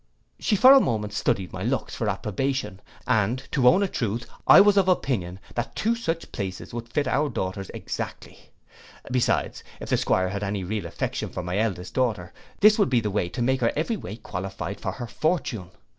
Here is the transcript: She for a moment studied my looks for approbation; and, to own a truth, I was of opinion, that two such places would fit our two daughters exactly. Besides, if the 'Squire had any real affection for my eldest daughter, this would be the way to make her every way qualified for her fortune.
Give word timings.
She 0.39 0.55
for 0.55 0.73
a 0.73 0.79
moment 0.79 1.13
studied 1.13 1.53
my 1.53 1.61
looks 1.61 1.93
for 1.93 2.09
approbation; 2.09 2.81
and, 3.05 3.47
to 3.51 3.67
own 3.67 3.83
a 3.83 3.87
truth, 3.87 4.25
I 4.47 4.59
was 4.59 4.75
of 4.75 4.87
opinion, 4.87 5.39
that 5.53 5.75
two 5.75 5.93
such 5.93 6.31
places 6.31 6.73
would 6.73 6.89
fit 6.89 7.07
our 7.07 7.29
two 7.29 7.33
daughters 7.35 7.69
exactly. 7.71 8.49
Besides, 9.11 9.63
if 9.79 9.89
the 9.89 9.97
'Squire 9.97 10.29
had 10.29 10.41
any 10.41 10.63
real 10.63 10.87
affection 10.87 11.29
for 11.29 11.43
my 11.43 11.59
eldest 11.59 11.93
daughter, 11.93 12.33
this 12.61 12.79
would 12.79 12.89
be 12.89 12.99
the 13.01 13.11
way 13.11 13.29
to 13.29 13.43
make 13.43 13.61
her 13.61 13.71
every 13.75 13.95
way 13.95 14.15
qualified 14.17 14.81
for 14.81 14.93
her 14.93 15.05
fortune. 15.05 15.69